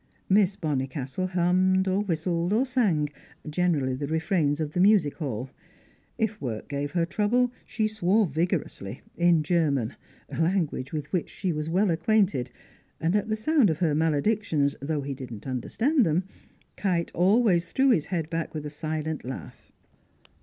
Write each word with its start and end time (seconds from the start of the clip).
Miss 0.29 0.55
Bonnicastle 0.55 1.29
hummed, 1.29 1.87
or 1.87 2.01
whistled, 2.03 2.53
or 2.53 2.65
sang, 2.65 3.09
generally 3.47 3.93
the 3.93 4.07
refrains 4.07 4.59
of 4.59 4.73
the 4.73 4.79
music 4.79 5.17
hall; 5.17 5.51
if 6.17 6.41
work 6.41 6.67
gave 6.67 6.93
her 6.93 7.05
trouble 7.05 7.51
she 7.67 7.87
swore 7.87 8.25
vigorously 8.25 9.01
in 9.15 9.43
German, 9.43 9.93
a 10.27 10.41
language 10.41 10.91
with 10.91 11.11
which 11.13 11.29
she 11.29 11.53
was 11.53 11.69
well 11.69 11.91
acquainted 11.91 12.49
and 12.99 13.15
at 13.15 13.29
the 13.29 13.35
sound 13.35 13.69
of 13.69 13.77
her 13.77 13.93
maledictions, 13.93 14.75
though 14.81 15.01
he 15.01 15.13
did 15.13 15.29
not 15.29 15.45
understand 15.45 16.03
them, 16.03 16.23
Kite 16.77 17.11
always 17.13 17.71
threw 17.71 17.91
his 17.91 18.05
head 18.07 18.27
back 18.31 18.55
with 18.55 18.65
a 18.65 18.71
silent 18.71 19.23
laugh. 19.23 19.71